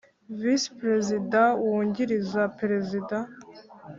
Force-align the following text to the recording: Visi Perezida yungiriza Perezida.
Visi 0.39 0.67
Perezida 0.79 1.41
yungiriza 1.65 2.41
Perezida. 2.59 3.17